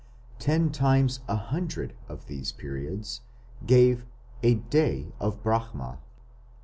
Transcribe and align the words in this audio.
Ten 0.39 0.71
times 0.71 1.19
a 1.27 1.35
hundred 1.35 1.93
of 2.09 2.25
these 2.25 2.51
periods 2.51 3.21
gave 3.67 4.03
a 4.41 4.55
"Day 4.55 5.11
of 5.19 5.43
Brahma". 5.43 5.99